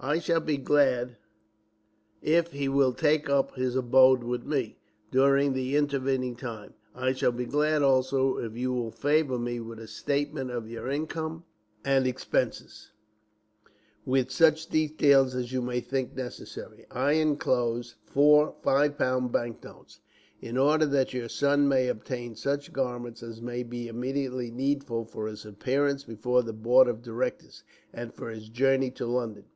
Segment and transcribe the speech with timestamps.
[0.00, 1.16] I shall be glad
[2.22, 4.78] if he will take up his abode with me,
[5.10, 6.74] during the intervening time.
[6.94, 10.88] I shall be glad also if you will favour me with a statement of your
[10.88, 11.42] income
[11.84, 12.92] and expenses,
[14.06, 16.86] with such details as you may think necessary.
[16.92, 19.98] I inclose four five pound bank notes,
[20.40, 25.26] in order that your son may obtain such garments as may be immediately needful for
[25.26, 29.46] his appearance before the board of directors, and for his journey to London.